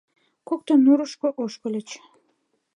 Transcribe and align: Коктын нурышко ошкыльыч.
Коктын 0.47 0.79
нурышко 0.85 1.27
ошкыльыч. 1.43 1.89